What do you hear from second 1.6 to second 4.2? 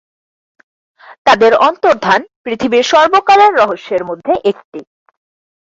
অন্তর্ধান পৃথিবীর সর্বকালের রহস্যের